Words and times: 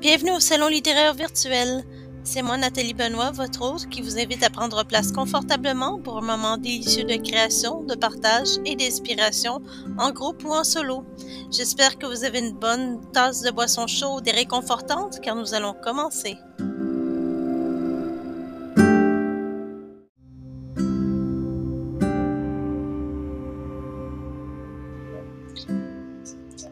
Bienvenue 0.00 0.30
au 0.30 0.38
Salon 0.38 0.68
littéraire 0.68 1.12
virtuel. 1.12 1.82
C'est 2.22 2.42
moi, 2.42 2.56
Nathalie 2.56 2.94
Benoît, 2.94 3.32
votre 3.32 3.62
hôte, 3.62 3.88
qui 3.88 4.00
vous 4.00 4.16
invite 4.16 4.44
à 4.44 4.48
prendre 4.48 4.84
place 4.84 5.10
confortablement 5.10 5.98
pour 5.98 6.18
un 6.18 6.20
moment 6.20 6.56
délicieux 6.56 7.02
de 7.02 7.16
création, 7.16 7.82
de 7.82 7.96
partage 7.96 8.60
et 8.64 8.76
d'inspiration, 8.76 9.60
en 9.98 10.12
groupe 10.12 10.44
ou 10.44 10.52
en 10.52 10.62
solo. 10.62 11.04
J'espère 11.50 11.98
que 11.98 12.06
vous 12.06 12.22
avez 12.22 12.38
une 12.38 12.52
bonne 12.52 13.00
tasse 13.12 13.42
de 13.42 13.50
boisson 13.50 13.88
chaude 13.88 14.28
et 14.28 14.30
réconfortante, 14.30 15.18
car 15.20 15.34
nous 15.34 15.52
allons 15.52 15.74
commencer. 15.74 16.36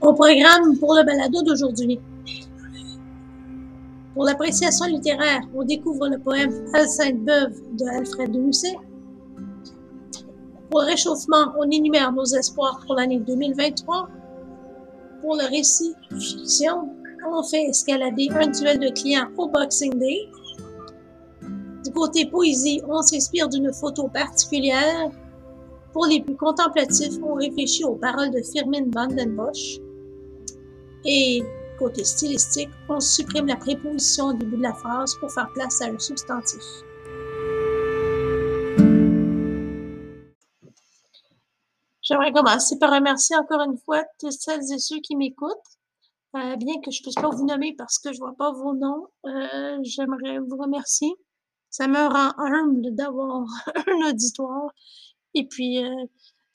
Au 0.00 0.12
programme 0.12 0.78
pour 0.78 0.94
le 0.94 1.04
balado 1.04 1.42
d'aujourd'hui. 1.42 1.98
Pour 4.16 4.24
l'appréciation 4.24 4.86
littéraire, 4.86 5.42
on 5.54 5.62
découvre 5.62 6.08
le 6.08 6.18
poème 6.18 6.50
Al 6.72 6.88
Sainte-Beuve 6.88 7.52
de 7.76 7.84
Alfred 7.98 8.32
de 8.32 8.38
Musset. 8.38 8.78
Pour 10.70 10.80
le 10.80 10.86
réchauffement, 10.86 11.52
on 11.58 11.70
énumère 11.70 12.10
nos 12.12 12.24
espoirs 12.24 12.80
pour 12.86 12.94
l'année 12.94 13.18
2023. 13.18 14.08
Pour 15.20 15.36
le 15.36 15.46
récit 15.50 15.92
fiction, 16.18 16.88
on 17.30 17.42
fait 17.42 17.64
escalader 17.64 18.28
un 18.30 18.46
duel 18.46 18.78
de 18.78 18.88
clients 18.88 19.28
au 19.36 19.48
Boxing 19.48 19.98
Day. 19.98 20.30
Du 21.84 21.92
côté 21.92 22.24
poésie, 22.24 22.80
on 22.88 23.02
s'inspire 23.02 23.50
d'une 23.50 23.70
photo 23.70 24.08
particulière. 24.08 25.10
Pour 25.92 26.06
les 26.06 26.22
plus 26.22 26.36
contemplatifs, 26.36 27.18
on 27.22 27.34
réfléchit 27.34 27.84
aux 27.84 27.96
paroles 27.96 28.30
de 28.30 28.40
Firmin 28.40 28.86
van 28.94 29.08
den 29.08 29.36
Bosch. 29.36 29.78
Et 31.04 31.42
côté 31.78 32.04
stylistique, 32.04 32.70
on 32.88 33.00
supprime 33.00 33.46
la 33.46 33.56
préposition 33.56 34.26
au 34.26 34.32
début 34.32 34.56
de 34.56 34.62
la 34.62 34.74
phrase 34.74 35.14
pour 35.16 35.30
faire 35.32 35.50
place 35.52 35.80
à 35.82 35.86
un 35.86 35.98
substantif. 35.98 36.62
J'aimerais 42.02 42.32
commencer 42.32 42.78
par 42.78 42.92
remercier 42.92 43.36
encore 43.36 43.62
une 43.62 43.78
fois 43.78 44.04
toutes 44.20 44.32
celles 44.32 44.72
et 44.72 44.78
ceux 44.78 45.00
qui 45.00 45.16
m'écoutent. 45.16 45.50
Euh, 46.36 46.56
bien 46.56 46.74
que 46.84 46.90
je 46.90 47.00
ne 47.00 47.02
puisse 47.02 47.14
pas 47.14 47.30
vous 47.30 47.46
nommer 47.46 47.74
parce 47.76 47.98
que 47.98 48.12
je 48.12 48.18
ne 48.20 48.26
vois 48.26 48.34
pas 48.36 48.52
vos 48.52 48.74
noms, 48.74 49.06
euh, 49.24 49.78
j'aimerais 49.82 50.38
vous 50.38 50.56
remercier. 50.56 51.12
Ça 51.70 51.88
me 51.88 51.98
rend 51.98 52.32
humble 52.36 52.94
d'avoir 52.94 53.46
un 53.86 54.10
auditoire. 54.10 54.70
Et 55.34 55.46
puis, 55.48 55.82
euh, 55.82 56.06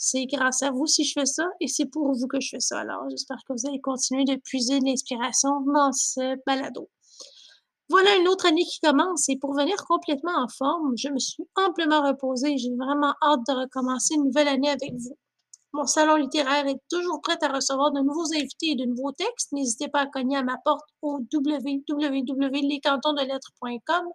c'est 0.04 0.26
grâce 0.26 0.64
à 0.64 0.72
vous 0.72 0.88
si 0.88 1.04
je 1.04 1.14
fais 1.14 1.28
ça 1.28 1.46
et 1.60 1.68
c'est 1.68 1.86
pour 1.86 2.12
vous 2.12 2.26
que 2.26 2.42
je 2.42 2.50
fais 2.50 2.60
ça. 2.60 2.80
Alors, 2.80 3.08
j'espère 3.12 3.38
que 3.48 3.54
vous 3.54 3.68
allez 3.68 3.80
continuer 3.80 4.26
de 4.26 4.36
puiser 4.36 4.80
l'inspiration 4.80 5.62
dans 5.62 5.92
ce 5.92 6.38
balado. 6.48 6.90
Voilà 7.88 8.16
une 8.16 8.28
autre 8.28 8.48
année 8.48 8.64
qui 8.64 8.80
commence 8.80 9.30
et 9.30 9.38
pour 9.38 9.54
venir 9.54 9.76
complètement 9.88 10.36
en 10.36 10.48
forme, 10.48 10.98
je 10.98 11.10
me 11.10 11.20
suis 11.20 11.44
amplement 11.56 12.02
reposée. 12.02 12.58
J'ai 12.58 12.74
vraiment 12.76 13.14
hâte 13.22 13.42
de 13.48 13.54
recommencer 13.54 14.16
une 14.16 14.24
nouvelle 14.24 14.48
année 14.48 14.72
avec 14.72 14.92
vous. 14.94 15.16
Mon 15.74 15.86
salon 15.86 16.16
littéraire 16.16 16.66
est 16.66 16.82
toujours 16.90 17.22
prêt 17.22 17.38
à 17.40 17.50
recevoir 17.50 17.92
de 17.92 18.00
nouveaux 18.00 18.34
invités 18.34 18.72
et 18.72 18.76
de 18.76 18.86
nouveaux 18.86 19.12
textes. 19.12 19.52
N'hésitez 19.52 19.88
pas 19.88 20.02
à 20.02 20.08
cogner 20.08 20.38
à 20.38 20.44
ma 20.44 20.58
porte 20.66 20.90
au 21.04 21.20
www.lescantonsdelettres.com 21.32 24.06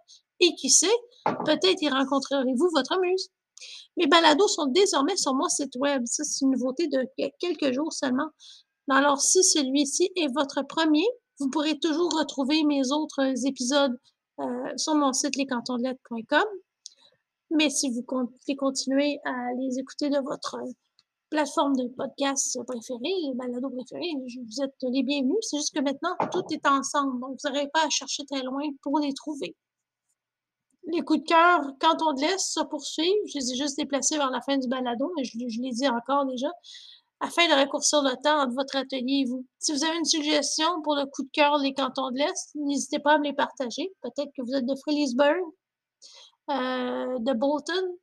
et 0.41 0.53
qui 0.55 0.69
sait, 0.69 0.99
peut-être 1.45 1.81
y 1.81 1.87
rencontrerez-vous 1.87 2.69
votre 2.75 2.99
muse. 2.99 3.29
Mes 3.97 4.07
balados 4.07 4.47
sont 4.47 4.67
désormais 4.67 5.15
sur 5.15 5.33
mon 5.33 5.49
site 5.49 5.75
web. 5.77 6.03
Ça, 6.05 6.23
c'est 6.23 6.45
une 6.45 6.51
nouveauté 6.51 6.87
de 6.87 7.05
quelques 7.39 7.73
jours 7.73 7.93
seulement. 7.93 8.29
Alors, 8.89 9.19
si 9.19 9.43
celui-ci 9.43 10.11
est 10.15 10.33
votre 10.33 10.61
premier, 10.67 11.05
vous 11.39 11.49
pourrez 11.49 11.77
toujours 11.79 12.11
retrouver 12.17 12.63
mes 12.63 12.91
autres 12.91 13.45
épisodes 13.45 13.97
euh, 14.39 14.77
sur 14.77 14.95
mon 14.95 15.13
site 15.13 15.35
lescantonsdelettres.com. 15.35 16.45
Mais 17.51 17.69
si 17.69 17.89
vous 17.89 18.03
voulez 18.09 18.55
continuer 18.55 19.19
à 19.25 19.53
les 19.57 19.79
écouter 19.79 20.09
de 20.09 20.19
votre 20.19 20.57
plateforme 21.29 21.75
de 21.75 21.87
podcast 21.95 22.57
préférée, 22.65 23.33
balado 23.35 23.69
préféré, 23.69 24.07
vous 24.15 24.63
êtes 24.63 24.75
les 24.81 25.03
bienvenus. 25.03 25.37
C'est 25.41 25.57
juste 25.57 25.73
que 25.73 25.81
maintenant, 25.81 26.15
tout 26.31 26.43
est 26.51 26.65
ensemble. 26.65 27.19
Donc, 27.19 27.37
vous 27.41 27.49
n'aurez 27.49 27.67
pas 27.73 27.85
à 27.85 27.89
chercher 27.89 28.25
très 28.25 28.43
loin 28.43 28.63
pour 28.81 28.99
les 28.99 29.13
trouver. 29.13 29.55
Les 30.89 31.01
coups 31.01 31.19
de 31.19 31.25
cœur, 31.25 31.59
quand 31.81 31.97
te 31.97 32.21
laisse 32.21 32.53
se 32.53 32.61
poursuivre, 32.63 33.17
je 33.27 33.39
les 33.39 33.51
ai 33.51 33.55
juste 33.57 33.77
déplacés 33.77 34.15
vers 34.15 34.31
la 34.31 34.41
fin 34.41 34.57
du 34.57 34.69
balado, 34.69 35.11
mais 35.17 35.25
je, 35.25 35.37
l'ai 35.37 35.71
dit 35.71 35.87
encore 35.87 36.25
déjà, 36.25 36.47
afin 37.19 37.45
de 37.47 37.53
raccourcir 37.53 38.01
le 38.03 38.15
temps 38.23 38.41
entre 38.41 38.55
votre 38.55 38.77
atelier 38.77 39.23
et 39.23 39.25
vous. 39.25 39.45
Si 39.59 39.73
vous 39.73 39.83
avez 39.83 39.97
une 39.97 40.05
suggestion 40.05 40.81
pour 40.83 40.95
le 40.95 41.05
coup 41.05 41.23
de 41.23 41.29
cœur 41.33 41.57
Les 41.57 41.73
Cantons 41.73 42.09
de 42.11 42.19
l'Est, 42.19 42.55
n'hésitez 42.55 42.99
pas 42.99 43.15
à 43.15 43.17
me 43.17 43.25
les 43.25 43.33
partager. 43.33 43.91
Peut-être 44.01 44.31
que 44.37 44.41
vous 44.43 44.53
êtes 44.53 44.65
de 44.65 44.75
Fredericksburg, 44.75 45.43
euh, 46.51 47.19
de 47.19 47.33
Bolton, 47.33 47.97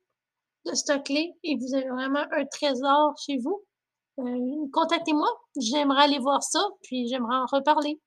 de 0.67 0.73
Stockley, 0.75 1.33
et 1.43 1.57
vous 1.57 1.73
avez 1.73 1.89
vraiment 1.89 2.25
un 2.31 2.45
trésor 2.45 3.15
chez 3.25 3.37
vous. 3.39 3.63
Euh, 4.19 4.67
Contactez-moi, 4.71 5.27
j'aimerais 5.59 6.03
aller 6.03 6.19
voir 6.19 6.43
ça, 6.43 6.63
puis 6.83 7.07
j'aimerais 7.07 7.37
en 7.37 7.45
reparler 7.51 7.99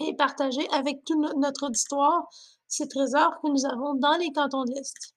et 0.00 0.16
partager 0.16 0.68
avec 0.72 1.04
tout 1.04 1.14
notre 1.36 1.66
auditoire 1.66 2.26
ces 2.74 2.88
trésors 2.88 3.40
que 3.40 3.48
nous 3.48 3.66
avons 3.66 3.94
dans 3.94 4.16
les 4.16 4.32
cantons 4.32 4.64
de 4.64 4.72
l'Est. 4.72 5.14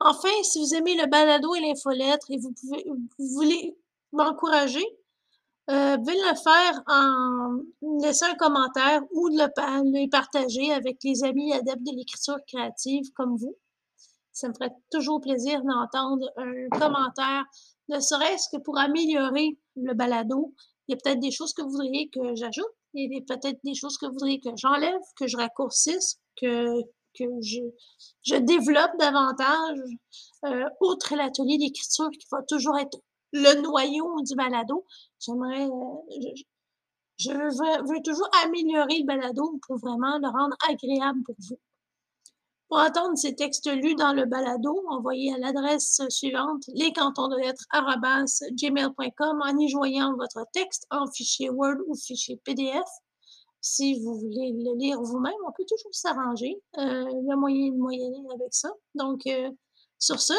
Enfin, 0.00 0.28
si 0.42 0.60
vous 0.60 0.74
aimez 0.74 0.94
le 0.94 1.06
balado 1.06 1.54
et 1.54 1.60
l'infolettre 1.60 2.30
et 2.30 2.38
vous, 2.38 2.52
pouvez, 2.52 2.84
voulez 3.18 3.76
m'encourager, 4.12 4.84
euh, 5.70 5.96
le 5.96 6.36
faire 6.36 6.82
en 6.86 7.58
laissant 8.00 8.26
un 8.26 8.34
commentaire 8.36 9.02
ou 9.10 9.28
de 9.28 9.36
le, 9.36 9.46
le 9.46 10.08
partager 10.08 10.72
avec 10.72 10.98
les 11.02 11.24
amis 11.24 11.52
adeptes 11.52 11.82
de 11.82 11.94
l'écriture 11.94 12.38
créative 12.46 13.10
comme 13.14 13.36
vous. 13.36 13.56
Ça 14.32 14.48
me 14.48 14.54
ferait 14.54 14.74
toujours 14.90 15.20
plaisir 15.20 15.60
d'entendre 15.62 16.30
un 16.36 16.68
commentaire, 16.78 17.44
ne 17.88 18.00
serait-ce 18.00 18.48
que 18.56 18.62
pour 18.62 18.78
améliorer 18.78 19.58
le 19.76 19.94
balado. 19.94 20.54
Il 20.86 20.92
y 20.92 20.94
a 20.94 21.00
peut-être 21.02 21.20
des 21.20 21.32
choses 21.32 21.52
que 21.52 21.62
vous 21.62 21.70
voudriez 21.70 22.08
que 22.08 22.34
j'ajoute, 22.34 22.64
il 22.94 23.12
y 23.12 23.18
a 23.18 23.36
peut-être 23.36 23.58
des 23.64 23.74
choses 23.74 23.96
que 23.98 24.06
vous 24.06 24.12
voudriez 24.12 24.40
que 24.40 24.50
j'enlève, 24.56 25.00
que 25.16 25.26
je 25.26 25.36
raccourcisse, 25.36 26.18
que, 26.40 26.80
que 27.18 27.24
je, 27.42 27.60
je 28.22 28.36
développe 28.36 28.96
davantage, 28.98 29.78
euh, 30.46 30.68
outre 30.80 31.16
l'atelier 31.16 31.58
d'écriture 31.58 32.10
qui 32.10 32.26
va 32.30 32.42
toujours 32.42 32.78
être 32.78 32.98
le 33.32 33.60
noyau 33.60 34.22
du 34.22 34.34
balado. 34.34 34.84
J'aimerais, 35.20 35.66
euh, 35.66 36.32
je, 37.18 37.32
veux, 37.32 38.02
toujours 38.02 38.28
améliorer 38.44 39.00
le 39.00 39.06
balado 39.06 39.58
pour 39.66 39.78
vraiment 39.78 40.18
le 40.18 40.28
rendre 40.28 40.56
agréable 40.68 41.22
pour 41.24 41.34
vous. 41.38 41.58
Pour 42.68 42.78
entendre 42.78 43.16
ces 43.16 43.34
textes 43.34 43.66
lus 43.66 43.94
dans 43.94 44.12
le 44.12 44.26
balado, 44.26 44.84
envoyez 44.88 45.32
à 45.32 45.38
l'adresse 45.38 46.02
suivante 46.10 46.64
lescantonsdelettres.gmail.com 46.74 49.40
en 49.42 49.58
y 49.58 49.70
joignant 49.70 50.14
votre 50.16 50.44
texte 50.52 50.86
en 50.90 51.10
fichier 51.10 51.48
Word 51.48 51.78
ou 51.86 51.96
fichier 51.96 52.38
PDF. 52.44 52.84
Si 53.62 53.98
vous 54.00 54.18
voulez 54.18 54.52
le 54.52 54.76
lire 54.76 55.00
vous-même, 55.00 55.32
on 55.46 55.52
peut 55.52 55.64
toujours 55.66 55.94
s'arranger. 55.94 56.60
Euh, 56.76 57.06
il 57.10 57.26
y 57.26 57.34
moyen 57.36 57.70
de 57.70 57.78
moyenner 57.78 58.26
avec 58.34 58.52
ça. 58.52 58.70
Donc, 58.94 59.26
euh, 59.26 59.50
sur 59.98 60.20
ce, 60.20 60.34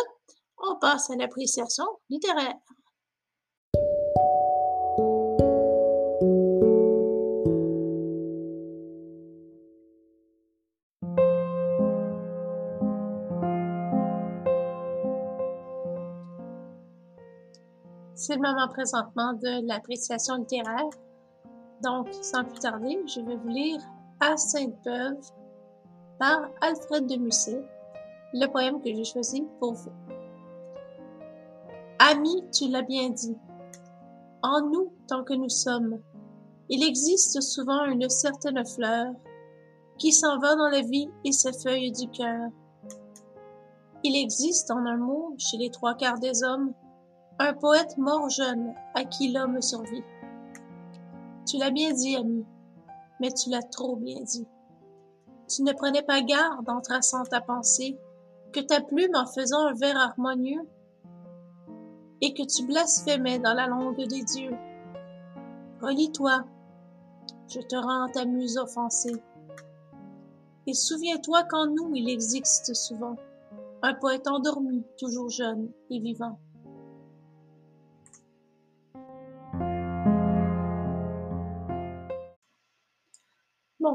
on 0.59 0.75
passe 0.75 1.09
à 1.09 1.16
l'appréciation 1.16 1.88
littéraire. 2.09 2.59
C'est 18.29 18.35
le 18.35 18.41
moment 18.44 18.67
présentement 18.67 19.33
de 19.33 19.68
l'appréciation 19.68 20.36
littéraire. 20.36 20.92
Donc, 21.83 22.09
sans 22.21 22.44
plus 22.44 22.59
tarder, 22.59 23.01
je 23.07 23.21
vais 23.21 23.36
vous 23.36 23.48
lire 23.48 23.81
À 24.19 24.38
Sainte-Beuve 24.38 25.18
par 26.19 26.42
Alfred 26.62 27.07
de 27.07 27.15
Musset, 27.15 27.59
le 28.33 28.45
poème 28.45 28.81
que 28.83 28.94
j'ai 28.94 29.04
choisi 29.04 29.48
pour 29.59 29.74
vous. 29.74 29.89
Ami, 31.98 32.44
tu 32.51 32.68
l'as 32.68 32.83
bien 32.83 33.09
dit. 33.09 33.36
En 34.44 34.62
nous, 34.62 34.94
tant 35.07 35.24
que 35.24 35.33
nous 35.33 35.50
sommes, 35.50 36.00
il 36.69 36.83
existe 36.83 37.42
souvent 37.42 37.86
une 37.86 38.07
certaine 38.09 38.63
fleur 38.63 39.12
qui 39.98 40.12
s'en 40.12 40.38
va 40.38 40.56
dans 40.56 40.69
la 40.69 40.81
vie 40.81 41.09
et 41.25 41.31
s'effeuille 41.31 41.94
du 41.94 42.07
cœur. 42.12 42.51
Il 44.04 44.15
existe 44.15 44.69
en 44.69 44.86
un 44.86 44.98
mot, 44.98 45.33
chez 45.39 45.57
les 45.57 45.71
trois 45.71 45.95
quarts 45.95 46.19
des 46.19 46.44
hommes, 46.44 46.75
un 47.41 47.53
poète 47.53 47.97
mort 47.97 48.30
jeune 48.30 48.74
à 48.94 49.06
qui 49.06 49.31
l'homme 49.31 49.62
survit. 49.62 50.03
Tu 51.47 51.57
l'as 51.57 51.71
bien 51.71 51.94
dit, 51.94 52.18
ami, 52.18 52.45
mais 53.21 53.31
tu 53.31 53.50
l'as 53.50 53.63
trop 53.63 53.95
bien 53.95 54.21
dit. 54.21 54.45
Tu 55.47 55.63
ne 55.63 55.71
prenais 55.71 56.03
pas 56.03 56.21
garde 56.21 56.69
en 56.69 56.81
traçant 56.81 57.24
ta 57.24 57.39
pensée, 57.39 57.97
que 58.51 58.59
ta 58.59 58.81
plume 58.81 59.15
en 59.15 59.25
faisant 59.25 59.68
un 59.68 59.74
vers 59.74 59.97
harmonieux, 59.97 60.68
et 62.21 62.33
que 62.33 62.44
tu 62.44 62.68
blasphémais 62.68 63.39
dans 63.39 63.53
la 63.53 63.68
langue 63.68 64.06
des 64.06 64.24
dieux. 64.24 64.56
Relis-toi, 65.81 66.44
je 67.47 67.62
te 67.62 67.75
rends 67.77 68.09
ta 68.12 68.25
muse 68.25 68.57
offensée. 68.57 69.15
Et 70.68 70.74
souviens-toi 70.74 71.44
qu'en 71.44 71.68
nous 71.68 71.95
il 71.95 72.09
existe 72.09 72.74
souvent 72.75 73.15
un 73.81 73.94
poète 73.94 74.27
endormi, 74.27 74.83
toujours 74.97 75.30
jeune 75.30 75.71
et 75.89 76.00
vivant. 76.00 76.38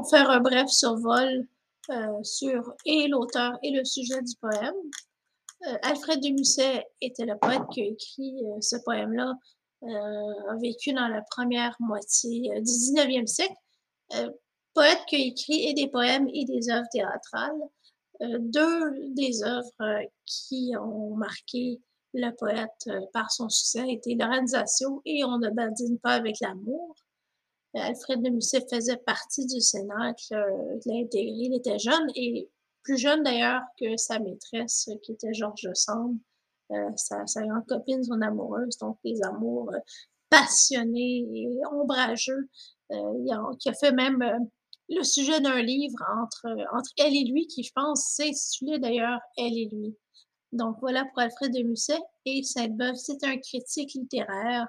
Faire 0.03 0.29
un 0.29 0.41
bref 0.41 0.69
survol 0.69 1.47
euh, 1.89 2.23
sur 2.23 2.73
et 2.85 3.07
l'auteur 3.07 3.57
et 3.63 3.71
le 3.71 3.85
sujet 3.85 4.21
du 4.21 4.35
poème. 4.41 4.75
Euh, 5.67 5.77
Alfred 5.83 6.21
de 6.21 6.29
Musset 6.29 6.85
était 6.99 7.25
le 7.25 7.37
poète 7.37 7.61
qui 7.71 7.81
a 7.81 7.85
écrit 7.85 8.35
euh, 8.45 8.59
ce 8.59 8.75
poème-là, 8.83 9.33
a 9.83 10.55
vécu 10.59 10.93
dans 10.93 11.07
la 11.07 11.21
première 11.29 11.75
moitié 11.79 12.49
du 12.55 12.71
19e 12.71 13.27
siècle. 13.27 13.53
poète 14.73 14.99
qui 15.07 15.15
a 15.15 15.19
écrit 15.19 15.67
et 15.67 15.73
des 15.73 15.87
poèmes 15.87 16.27
et 16.33 16.45
des 16.45 16.69
œuvres 16.71 16.87
théâtrales. 16.91 17.61
deux 18.39 19.13
des 19.13 19.43
œuvres 19.43 20.07
qui 20.25 20.73
ont 20.81 21.15
marqué 21.15 21.81
le 22.13 22.31
poète 22.31 22.89
par 23.13 23.31
son 23.31 23.47
succès 23.49 23.85
étaient 23.89 24.15
Lorenzaccio 24.19 25.03
et 25.05 25.23
On 25.23 25.37
ne 25.37 25.51
badine 25.51 25.99
pas 25.99 26.13
avec 26.13 26.39
l'amour. 26.41 26.95
Alfred 27.75 28.21
de 28.21 28.29
Musset 28.29 28.65
faisait 28.71 28.97
partie 28.97 29.45
du 29.45 29.59
Sénat, 29.59 30.13
il 30.31 30.35
l'a 30.85 30.95
intégré, 30.95 31.27
il 31.27 31.55
était 31.55 31.79
jeune 31.79 32.07
et 32.15 32.49
plus 32.83 32.97
jeune 32.97 33.23
d'ailleurs 33.23 33.61
que 33.79 33.97
sa 33.97 34.19
maîtresse 34.19 34.89
qui 35.03 35.11
était 35.11 35.33
Georges 35.33 35.73
Sand, 35.73 36.17
euh, 36.71 36.89
sa, 36.95 37.41
grande 37.43 37.65
copine, 37.67 38.03
son 38.03 38.21
amoureuse, 38.21 38.77
donc 38.77 38.97
des 39.03 39.21
amours 39.23 39.71
euh, 39.73 39.79
passionnés 40.29 41.25
et 41.31 41.59
ombrageux. 41.71 42.49
Euh, 42.91 43.55
qui 43.59 43.69
a 43.69 43.73
fait 43.73 43.91
même 43.91 44.23
le 44.89 45.01
sujet 45.01 45.39
d'un 45.41 45.59
livre 45.59 45.97
entre, 46.21 46.45
entre 46.71 46.91
elle 46.99 47.15
et 47.15 47.23
lui, 47.23 47.47
qui 47.47 47.63
je 47.63 47.71
pense 47.73 48.13
s'intitulait 48.15 48.77
d'ailleurs 48.77 49.19
Elle 49.37 49.57
et 49.57 49.69
lui. 49.71 49.97
Donc 50.51 50.77
voilà 50.81 51.03
pour 51.05 51.19
Alfred 51.19 51.51
de 51.51 51.63
Musset. 51.63 51.99
Et 52.25 52.43
Sainte-Beuve, 52.43 52.93
c'est 52.93 53.23
un 53.23 53.37
critique 53.37 53.93
littéraire 53.95 54.67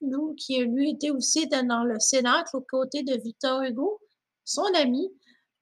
nous, 0.00 0.34
qui 0.34 0.58
lui 0.58 0.90
était 0.90 1.10
aussi 1.10 1.46
dans 1.48 1.84
le 1.84 1.98
Cénacle 1.98 2.56
aux 2.56 2.64
côtés 2.68 3.02
de 3.02 3.20
Victor 3.20 3.62
Hugo, 3.62 4.00
son 4.44 4.64
ami. 4.74 5.10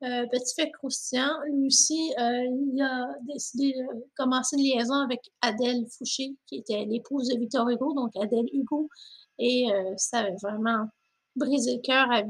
Euh, 0.02 0.26
petit 0.26 0.54
fait 0.54 0.70
croustillant, 0.72 1.32
lui 1.50 1.68
aussi, 1.68 2.12
euh, 2.18 2.44
il 2.74 2.82
a 2.82 3.08
décidé 3.22 3.72
de 3.72 4.04
commencer 4.16 4.56
une 4.56 4.64
liaison 4.64 4.94
avec 4.94 5.20
Adèle 5.40 5.86
Fouché, 5.96 6.36
qui 6.46 6.56
était 6.56 6.84
l'épouse 6.84 7.28
de 7.28 7.38
Victor 7.38 7.68
Hugo, 7.70 7.94
donc 7.94 8.10
Adèle 8.16 8.48
Hugo. 8.52 8.90
Et 9.38 9.72
euh, 9.72 9.94
ça 9.96 10.18
avait 10.18 10.36
vraiment 10.42 10.88
brisé 11.36 11.76
le 11.76 11.80
cœur 11.80 12.10
à, 12.10 12.22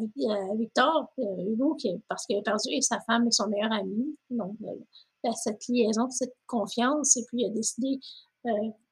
Victor 0.55 1.13
Hugo, 1.19 1.77
parce 2.09 2.27
qu'il 2.27 2.37
a 2.39 2.43
perdu 2.43 2.81
sa 2.81 3.01
femme 3.01 3.27
et 3.27 3.33
son 3.33 3.49
meilleur 3.49 3.73
ami. 3.73 4.17
Donc, 4.31 4.57
cette 5.43 5.67
liaison, 5.69 6.09
cette 6.11 6.37
confiance. 6.47 7.17
Et 7.17 7.25
puis, 7.27 7.41
il 7.41 7.47
a 7.47 7.51
décidé 7.51 7.99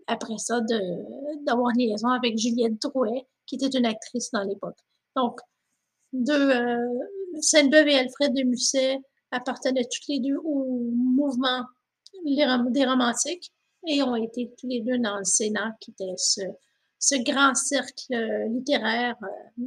après 0.06 0.38
ça 0.38 0.60
d'avoir 1.46 1.70
une 1.70 1.88
liaison 1.88 2.08
avec 2.08 2.38
Juliette 2.38 2.80
Drouet, 2.80 3.26
qui 3.46 3.56
était 3.56 3.78
une 3.78 3.86
actrice 3.86 4.30
dans 4.30 4.42
l'époque. 4.42 4.78
Donc, 5.16 5.40
deux, 6.12 6.50
euh, 6.50 6.88
Sainte-Beuve 7.40 7.88
et 7.88 7.98
Alfred 7.98 8.34
de 8.34 8.42
Musset 8.42 8.98
appartenaient 9.30 9.84
toutes 9.84 10.08
les 10.08 10.20
deux 10.20 10.36
au 10.36 10.64
mouvement 10.94 11.64
des 12.24 12.84
romantiques 12.84 13.52
et 13.86 14.02
ont 14.02 14.16
été 14.16 14.52
tous 14.58 14.68
les 14.68 14.80
deux 14.80 14.98
dans 14.98 15.18
le 15.18 15.24
Sénat, 15.24 15.74
qui 15.80 15.90
était 15.90 16.14
ce, 16.16 16.42
ce 16.98 17.16
grand 17.22 17.54
cercle 17.54 18.48
littéraire 18.50 19.16
euh, 19.22 19.64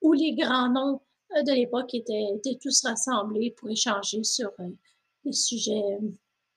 où 0.00 0.12
les 0.12 0.34
grands 0.34 0.68
noms 0.68 1.00
de 1.40 1.52
l'époque 1.52 1.94
étaient, 1.94 2.26
étaient, 2.34 2.58
tous 2.60 2.82
rassemblés 2.84 3.54
pour 3.56 3.70
échanger 3.70 4.22
sur 4.24 4.50
euh, 4.60 4.68
des 5.24 5.32
sujets 5.32 5.98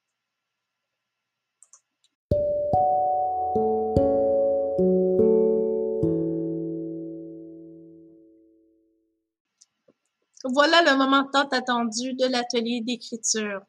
Voilà 10.55 10.83
le 10.83 10.99
moment 10.99 11.25
tant 11.33 11.49
attendu 11.49 12.13
de 12.13 12.27
l'atelier 12.27 12.83
d'écriture. 12.83 13.63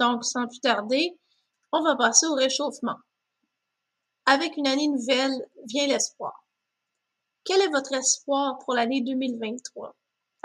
Donc, 0.00 0.24
sans 0.24 0.46
plus 0.46 0.60
tarder, 0.60 1.18
on 1.70 1.82
va 1.82 1.96
passer 1.96 2.24
au 2.26 2.34
réchauffement. 2.34 2.96
Avec 4.24 4.56
une 4.56 4.66
année 4.66 4.88
nouvelle 4.88 5.46
vient 5.66 5.86
l'espoir. 5.86 6.46
Quel 7.44 7.60
est 7.60 7.68
votre 7.68 7.92
espoir 7.92 8.58
pour 8.60 8.72
l'année 8.72 9.02
2023? 9.02 9.94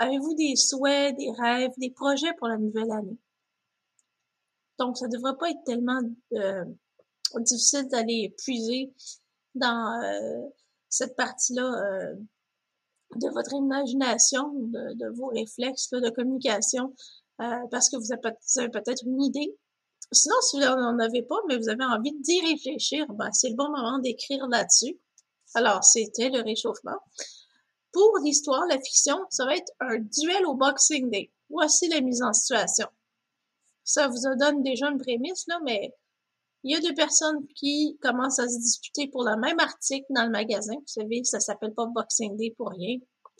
Avez-vous 0.00 0.34
des 0.34 0.54
souhaits, 0.54 1.16
des 1.16 1.30
rêves, 1.30 1.72
des 1.78 1.90
projets 1.90 2.34
pour 2.34 2.48
la 2.48 2.58
nouvelle 2.58 2.92
année? 2.92 3.18
Donc, 4.78 4.98
ça 4.98 5.06
ne 5.06 5.12
devrait 5.12 5.38
pas 5.38 5.48
être 5.48 5.64
tellement 5.64 6.00
euh, 6.34 6.64
difficile 7.38 7.88
d'aller 7.88 8.34
puiser 8.36 8.92
dans 9.54 9.98
euh, 10.02 10.46
cette 10.90 11.16
partie-là 11.16 11.62
euh, 11.62 12.16
de 13.16 13.28
votre 13.30 13.54
imagination, 13.54 14.52
de, 14.54 15.16
vos 15.16 15.26
réflexes 15.26 15.90
de 15.90 16.10
communication, 16.10 16.94
euh, 17.40 17.66
parce 17.70 17.88
que 17.88 17.96
vous 17.96 18.12
avez, 18.12 18.68
peut-être 18.70 19.04
une 19.04 19.22
idée. 19.22 19.56
Sinon, 20.12 20.36
si 20.42 20.56
vous 20.56 20.62
n'en 20.62 20.98
avez 20.98 21.22
pas, 21.22 21.38
mais 21.48 21.56
vous 21.56 21.68
avez 21.68 21.84
envie 21.84 22.12
d'y 22.20 22.40
réfléchir, 22.40 23.06
ben, 23.10 23.30
c'est 23.32 23.50
le 23.50 23.56
bon 23.56 23.68
moment 23.68 23.98
d'écrire 23.98 24.46
là-dessus. 24.48 24.98
Alors, 25.54 25.84
c'était 25.84 26.30
le 26.30 26.42
réchauffement. 26.42 26.98
Pour 27.92 28.18
l'histoire, 28.24 28.66
la 28.66 28.80
fiction, 28.80 29.18
ça 29.30 29.44
va 29.44 29.56
être 29.56 29.72
un 29.80 29.98
duel 29.98 30.46
au 30.46 30.54
Boxing 30.54 31.10
Day. 31.10 31.30
Voici 31.48 31.88
la 31.88 32.00
mise 32.00 32.22
en 32.22 32.32
situation. 32.32 32.88
Ça 33.84 34.08
vous 34.08 34.18
donne 34.38 34.62
déjà 34.62 34.88
une 34.90 34.98
prémisse, 34.98 35.46
là, 35.46 35.60
mais 35.64 35.94
il 36.64 36.72
y 36.72 36.76
a 36.76 36.80
deux 36.80 36.94
personnes 36.94 37.46
qui 37.54 37.98
commencent 38.00 38.38
à 38.38 38.48
se 38.48 38.58
disputer 38.58 39.08
pour 39.08 39.22
le 39.22 39.36
même 39.36 39.60
article 39.60 40.06
dans 40.08 40.24
le 40.24 40.30
magasin. 40.30 40.74
Vous 40.74 40.86
savez, 40.86 41.22
ça 41.22 41.38
s'appelle 41.38 41.74
pas 41.74 41.86
Boxing 41.86 42.36
Day 42.38 42.54
pour 42.56 42.70
rien. 42.70 42.96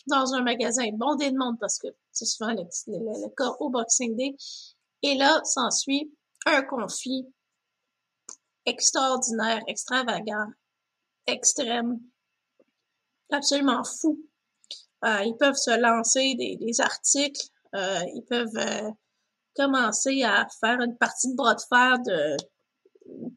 Dans 0.07 0.35
un 0.35 0.43
magasin 0.43 0.85
bondé 0.93 1.31
de 1.31 1.39
monde 1.39 1.57
parce 1.59 1.79
que 1.79 1.89
c'est 2.13 2.27
souvent 2.27 2.53
le, 2.53 3.35
cas 3.35 3.57
au 3.61 3.71
Boxing 3.71 4.15
Day. 4.15 4.37
Et 5.03 5.17
là, 5.17 5.41
s'ensuit 5.45 6.13
un 6.45 6.63
conflit 6.63 7.27
extraordinaire, 8.67 9.63
extravagant, 9.69 10.49
extrême, 11.27 12.01
absolument 13.31 13.85
fou. 13.85 14.21
Euh, 15.07 15.23
ils 15.25 15.37
peuvent 15.39 15.57
se 15.57 15.79
lancer 15.81 16.35
des, 16.35 16.81
articles, 16.83 17.49
euh, 17.75 18.01
ils 18.15 18.25
peuvent 18.29 18.57
euh, 18.57 18.91
commencer 19.57 20.23
à 20.25 20.47
faire 20.61 20.81
une 20.83 20.97
partie 20.99 21.31
de 21.31 21.37
bras 21.37 21.55
de 21.55 21.63
fer 21.63 21.99
de 22.01 22.37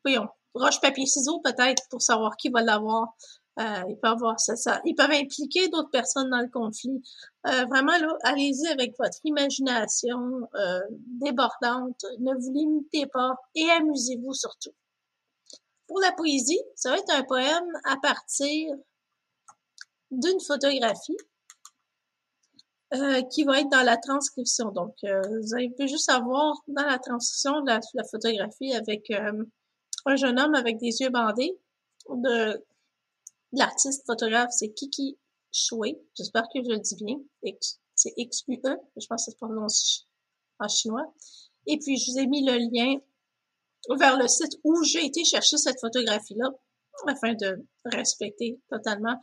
voyons, 0.04 0.28
roche, 0.54 0.80
papier, 0.82 1.06
ciseaux 1.06 1.40
peut-être 1.44 1.84
pour 1.90 2.02
savoir 2.02 2.36
qui 2.38 2.50
va 2.50 2.62
l'avoir. 2.62 3.16
Euh, 3.60 3.84
ils 3.90 3.98
peuvent 3.98 4.14
avoir 4.14 4.40
ça, 4.40 4.56
ça. 4.56 4.82
Ils 4.86 4.94
peuvent 4.94 5.12
impliquer 5.12 5.68
d'autres 5.70 5.90
personnes 5.90 6.30
dans 6.30 6.42
le 6.42 6.50
conflit. 6.50 7.02
Euh, 7.48 7.66
vraiment, 7.66 7.98
là, 7.98 8.16
allez-y 8.24 8.68
avec 8.68 8.94
votre 9.00 9.18
imagination 9.24 10.20
euh, 10.54 10.80
débordante. 10.90 12.06
Ne 12.20 12.34
vous 12.36 12.54
limitez 12.54 13.08
pas 13.08 13.34
et 13.56 13.68
amusez-vous 13.72 14.34
surtout. 14.34 14.74
Pour 15.88 16.00
la 16.02 16.12
poésie, 16.12 16.62
ça 16.76 16.92
va 16.92 16.98
être 16.98 17.12
un 17.16 17.24
poème 17.24 17.66
à 17.86 17.96
partir 17.98 18.76
d'une 20.12 20.40
photographie 20.40 21.18
euh, 22.94 23.22
qui 23.24 23.44
va 23.44 23.62
être 23.62 23.70
dans 23.70 23.84
la 23.84 23.98
transcription. 23.98 24.72
Donc, 24.72 24.94
euh, 25.04 25.22
vous 25.42 25.56
allez 25.56 25.74
juste 25.88 26.10
avoir 26.12 26.54
dans 26.68 26.86
la 26.86 27.00
transcription 27.00 27.60
la, 27.66 27.80
la 27.96 28.04
photographie 28.04 28.74
avec 28.76 29.12
un 30.08 30.16
jeune 30.16 30.40
homme 30.40 30.56
avec 30.56 30.78
des 30.78 31.02
yeux 31.02 31.10
bandés 31.10 31.60
de 32.10 32.66
l'artiste 33.52 34.06
photographe, 34.06 34.52
c'est 34.52 34.70
Kiki 34.70 35.18
Shui. 35.52 35.98
J'espère 36.16 36.44
que 36.54 36.64
je 36.64 36.70
le 36.70 36.80
dis 36.80 36.96
bien. 36.96 37.18
C'est 37.96 38.14
X-U-E. 38.16 38.78
Je 38.96 39.08
pense 39.08 39.26
que 39.26 39.32
ça 39.32 39.32
se 39.32 39.36
prononce 39.36 40.08
en 40.60 40.68
chinois. 40.68 41.14
Et 41.66 41.78
puis, 41.78 41.98
je 41.98 42.12
vous 42.12 42.20
ai 42.20 42.28
mis 42.28 42.46
le 42.46 42.58
lien 42.72 42.96
vers 43.98 44.18
le 44.18 44.28
site 44.28 44.58
où 44.64 44.82
j'ai 44.84 45.06
été 45.06 45.24
chercher 45.24 45.58
cette 45.58 45.80
photographie-là 45.80 46.50
afin 47.08 47.34
de 47.34 47.66
respecter 47.86 48.60
totalement 48.70 49.20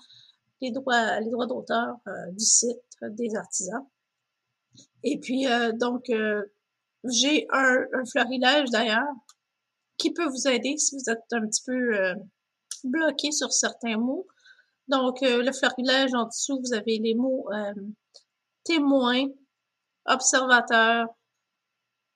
les 0.61 0.71
droits, 0.71 1.21
les 1.21 1.31
droits 1.31 1.47
d'auteur 1.47 1.97
euh, 2.07 2.31
du 2.33 2.45
site 2.45 2.79
des 3.03 3.35
artisans. 3.35 3.87
Et 5.03 5.19
puis, 5.19 5.47
euh, 5.47 5.73
donc, 5.73 6.11
euh, 6.11 6.45
j'ai 7.05 7.47
un, 7.51 7.85
un 7.93 8.65
d'ailleurs 8.71 9.13
qui 9.99 10.13
peut 10.13 10.29
vous 10.29 10.49
aider 10.49 10.77
si 10.77 10.97
vous 10.97 11.11
êtes 11.11 11.23
un 11.33 11.47
petit 11.47 11.63
peu 11.65 12.15
bloqué 12.85 13.33
sur 13.33 13.53
certains 13.53 13.97
mots. 13.97 14.27
Donc, 14.89 15.21
le 15.23 15.51
florilège 15.53 16.15
en 16.15 16.27
dessous, 16.27 16.61
vous 16.61 16.75
avez 16.75 16.99
les 16.99 17.15
mots 17.15 17.49
témoin, 18.65 19.27
observateur, 20.07 21.07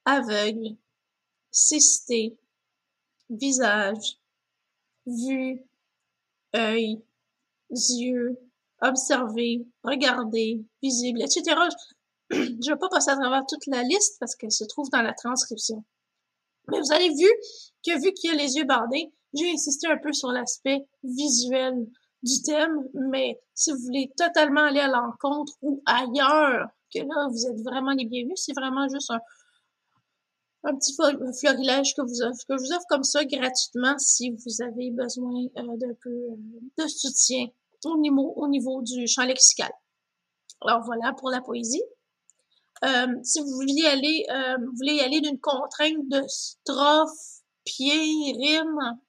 aveugle, 0.04 0.76
cécité, 1.50 2.38
visage, 3.30 4.18
vue, 5.06 5.62
œil, 6.54 7.02
yeux, 7.70 8.38
observer, 8.80 9.66
regarder, 9.82 10.64
visible, 10.82 11.22
etc. 11.22 11.42
Je 12.30 12.36
ne 12.52 12.70
vais 12.70 12.78
pas 12.78 12.88
passer 12.88 13.10
à 13.10 13.16
travers 13.16 13.44
toute 13.46 13.66
la 13.66 13.82
liste 13.82 14.16
parce 14.20 14.34
qu'elle 14.34 14.52
se 14.52 14.64
trouve 14.64 14.88
dans 14.90 15.02
la 15.02 15.14
transcription. 15.14 15.84
Mais 16.70 16.80
vous 16.80 16.92
avez 16.92 17.08
vu 17.08 17.28
que 17.84 18.00
vu 18.02 18.12
qu'il 18.12 18.30
y 18.30 18.34
a 18.34 18.36
les 18.36 18.56
yeux 18.56 18.64
bardés, 18.64 19.12
j'ai 19.34 19.50
insisté 19.50 19.88
un 19.88 19.98
peu 19.98 20.12
sur 20.12 20.28
l'aspect 20.28 20.86
visuel 21.02 21.86
du 22.22 22.42
thème, 22.42 22.82
mais 22.94 23.40
si 23.54 23.70
vous 23.70 23.78
voulez 23.78 24.10
totalement 24.16 24.64
aller 24.64 24.80
à 24.80 24.88
l'encontre 24.88 25.52
ou 25.62 25.82
ailleurs, 25.86 26.68
que 26.92 27.00
là, 27.00 27.28
vous 27.30 27.46
êtes 27.46 27.60
vraiment 27.62 27.92
les 27.92 28.06
bienvenus, 28.06 28.42
c'est 28.44 28.54
vraiment 28.54 28.88
juste 28.88 29.10
un, 29.10 29.20
un 30.64 30.76
petit 30.76 30.94
florilège 30.94 31.94
que 31.94 32.02
vous 32.02 32.22
offre, 32.22 32.44
que 32.48 32.56
je 32.56 32.62
vous 32.62 32.72
offre 32.72 32.86
comme 32.88 33.04
ça 33.04 33.24
gratuitement 33.24 33.96
si 33.98 34.30
vous 34.30 34.62
avez 34.62 34.90
besoin 34.90 35.44
euh, 35.56 35.76
d'un 35.76 35.94
peu 36.02 36.10
euh, 36.10 36.36
de 36.78 36.86
soutien 36.88 37.46
au 37.84 37.98
niveau, 37.98 38.32
au 38.36 38.48
niveau 38.48 38.82
du 38.82 39.06
champ 39.06 39.24
lexical. 39.24 39.70
Alors 40.62 40.82
voilà 40.82 41.12
pour 41.12 41.30
la 41.30 41.40
poésie. 41.40 41.82
Euh, 42.84 43.06
si 43.22 43.40
vous 43.40 43.54
voulez 43.54 43.86
aller, 43.86 44.24
vous 44.60 44.72
voulez 44.76 44.94
y 44.94 45.00
aller 45.00 45.20
d'une 45.20 45.40
contrainte 45.40 46.08
de 46.08 46.22
strophe, 46.28 47.42
pied, 47.64 48.32
rime, 48.38 49.00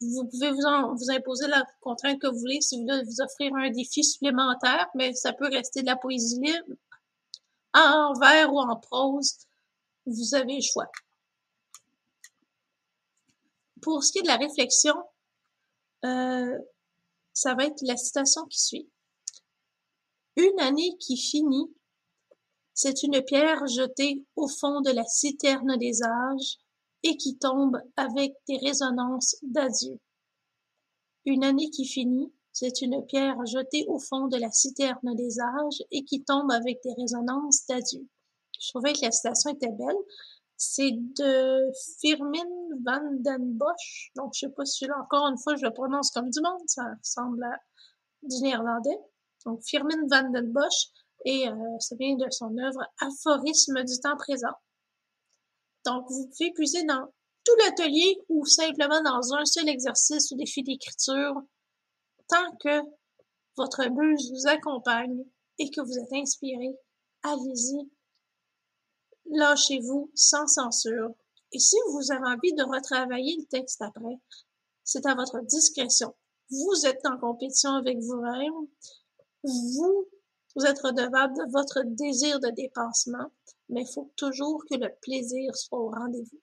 vous 0.00 0.26
pouvez 0.28 0.50
vous, 0.50 0.96
vous 0.96 1.10
imposer 1.10 1.46
la 1.46 1.64
contrainte 1.80 2.20
que 2.20 2.26
vous 2.26 2.38
voulez 2.38 2.60
si 2.60 2.76
vous 2.76 2.82
voulez 2.82 3.02
vous 3.04 3.20
offrir 3.20 3.54
un 3.54 3.70
défi 3.70 4.04
supplémentaire, 4.04 4.88
mais 4.94 5.14
ça 5.14 5.32
peut 5.32 5.48
rester 5.48 5.82
de 5.82 5.86
la 5.86 5.96
poésie 5.96 6.40
libre, 6.40 6.74
en 7.72 8.12
vers 8.20 8.52
ou 8.52 8.58
en 8.58 8.76
prose 8.76 9.46
vous 10.06 10.34
avez 10.34 10.56
le 10.56 10.62
choix. 10.62 10.90
Pour 13.80 14.02
ce 14.04 14.12
qui 14.12 14.18
est 14.18 14.22
de 14.22 14.28
la 14.28 14.36
réflexion, 14.36 14.94
euh, 16.04 16.58
ça 17.32 17.54
va 17.54 17.64
être 17.64 17.82
la 17.82 17.96
citation 17.96 18.44
qui 18.46 18.60
suit. 18.60 18.90
Une 20.36 20.60
année 20.60 20.96
qui 20.98 21.16
finit, 21.16 21.74
c'est 22.74 23.04
une 23.04 23.22
pierre 23.22 23.66
jetée 23.66 24.24
au 24.36 24.48
fond 24.48 24.80
de 24.80 24.90
la 24.90 25.04
citerne 25.04 25.76
des 25.78 26.02
âges 26.02 26.58
et 27.04 27.16
qui 27.16 27.38
tombe 27.38 27.78
avec 27.96 28.34
des 28.48 28.58
résonances 28.58 29.36
d'adieu. 29.42 30.00
Une 31.24 31.44
année 31.44 31.70
qui 31.70 31.86
finit, 31.86 32.32
c'est 32.52 32.82
une 32.82 33.04
pierre 33.06 33.44
jetée 33.46 33.84
au 33.88 33.98
fond 33.98 34.26
de 34.26 34.36
la 34.36 34.50
citerne 34.50 35.14
des 35.14 35.40
âges 35.40 35.82
et 35.90 36.04
qui 36.04 36.22
tombe 36.24 36.50
avec 36.50 36.80
des 36.84 36.92
résonances 36.94 37.66
d'adieu. 37.66 38.06
Je 38.60 38.68
trouvais 38.70 38.92
que 38.92 39.02
la 39.02 39.10
citation 39.10 39.50
était 39.50 39.72
belle. 39.72 39.96
C'est 40.56 40.92
de 40.92 41.70
Firmin 42.00 42.48
van 42.84 43.12
den 43.12 43.52
Bosch. 43.54 44.12
Donc, 44.14 44.32
je 44.34 44.46
sais 44.46 44.52
pas 44.52 44.64
si 44.64 44.86
là, 44.86 44.94
encore 45.02 45.26
une 45.26 45.38
fois, 45.38 45.56
je 45.56 45.64
le 45.64 45.72
prononce 45.72 46.10
comme 46.10 46.30
du 46.30 46.40
monde. 46.40 46.62
Ça 46.66 46.84
ressemble 47.02 47.42
à 47.42 47.58
du 48.22 48.40
néerlandais. 48.40 48.98
Donc, 49.44 49.62
Firmin 49.64 50.06
van 50.08 50.30
den 50.30 50.52
Bosch. 50.52 50.90
Et 51.24 51.48
euh, 51.48 51.78
ça 51.80 51.96
vient 51.96 52.16
de 52.16 52.30
son 52.30 52.56
œuvre 52.58 52.80
Aphorisme 53.00 53.82
du 53.84 53.98
temps 54.00 54.16
présent. 54.16 54.54
Donc, 55.84 56.06
vous 56.08 56.28
pouvez 56.28 56.52
puiser 56.52 56.84
dans 56.84 57.12
tout 57.44 57.56
l'atelier 57.64 58.16
ou 58.28 58.44
simplement 58.46 59.02
dans 59.02 59.34
un 59.34 59.44
seul 59.44 59.68
exercice 59.68 60.30
ou 60.30 60.36
défi 60.36 60.62
d'écriture 60.62 61.34
tant 62.28 62.56
que 62.60 62.80
votre 63.56 63.84
muse 63.90 64.30
vous 64.32 64.48
accompagne 64.48 65.24
et 65.58 65.70
que 65.70 65.80
vous 65.80 65.98
êtes 65.98 66.12
inspiré. 66.12 66.74
Allez-y, 67.22 67.90
lâchez-vous 69.30 70.10
sans 70.14 70.46
censure. 70.46 71.10
Et 71.52 71.58
si 71.58 71.76
vous 71.92 72.12
avez 72.12 72.26
envie 72.26 72.52
de 72.54 72.64
retravailler 72.64 73.36
le 73.38 73.46
texte 73.46 73.80
après, 73.82 74.18
c'est 74.82 75.06
à 75.06 75.14
votre 75.14 75.40
discrétion. 75.42 76.14
Vous 76.50 76.86
êtes 76.86 77.06
en 77.06 77.18
compétition 77.18 77.70
avec 77.70 77.98
vous-même. 77.98 78.66
Vous, 79.44 80.08
vous 80.54 80.64
êtes 80.64 80.80
redevable 80.80 81.34
de 81.34 81.50
votre 81.52 81.82
désir 81.84 82.38
de 82.40 82.48
dépassement, 82.50 83.30
mais 83.68 83.82
il 83.82 83.92
faut 83.92 84.10
toujours 84.16 84.62
que 84.70 84.76
le 84.76 84.88
plaisir 85.02 85.54
soit 85.56 85.78
au 85.78 85.90
rendez-vous. 85.90 86.40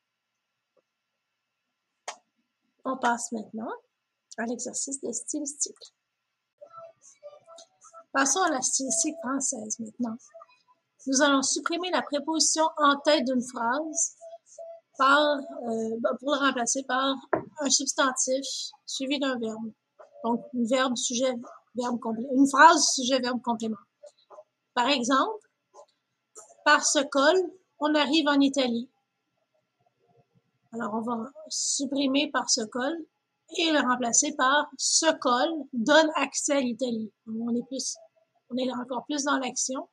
On 2.84 2.98
passe 2.98 3.32
maintenant 3.32 3.72
à 4.38 4.46
l'exercice 4.46 5.00
de 5.02 5.12
stylistique. 5.12 5.94
Passons 8.12 8.42
à 8.42 8.50
la 8.50 8.62
stylistique 8.62 9.16
française 9.24 9.80
maintenant. 9.80 10.18
Nous 11.08 11.22
allons 11.22 11.42
supprimer 11.42 11.90
la 11.92 12.02
préposition 12.02 12.64
en 12.78 13.00
tête 13.00 13.26
d'une 13.26 13.42
phrase 13.42 14.16
par, 14.98 15.38
euh, 15.38 15.98
bah, 16.00 16.12
pour 16.20 16.34
le 16.34 16.40
remplacer 16.40 16.84
par 16.84 17.16
un 17.60 17.70
substantif 17.70 18.46
suivi 18.86 19.20
d'un 19.20 19.40
verbe. 19.40 19.72
Donc. 20.24 20.46
Une 20.54 20.68
phrase, 22.48 22.84
sujet, 22.94 23.20
verbe, 23.20 23.42
complément. 23.42 23.78
Par 24.74 24.88
exemple, 24.88 25.48
par 26.66 26.86
ce 26.86 27.00
col, 27.00 27.38
on 27.80 27.94
arrive 27.96 28.28
en 28.28 28.40
Italie. 28.40 28.90
Alors, 30.74 30.94
on 30.94 31.02
va 31.02 31.32
supprimer 31.50 32.32
par 32.32 32.50
ce 32.50 32.62
col 32.62 32.96
et 33.58 33.72
le 33.72 33.80
remplacer 33.80 34.34
par 34.38 34.70
ce 34.78 35.12
col 35.20 35.50
donne 35.74 36.10
accès 36.16 36.54
à 36.54 36.62
l'Italie. 36.62 37.12
On 37.28 37.54
est 37.56 37.66
plus, 37.68 37.98
on 38.50 38.58
est 38.58 38.72
encore 38.72 39.04
plus 39.06 39.24
dans 39.24 39.38
l'action. 39.38 39.90